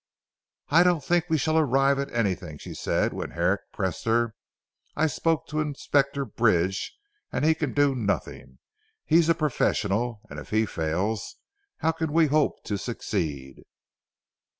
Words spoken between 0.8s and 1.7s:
don't think we shall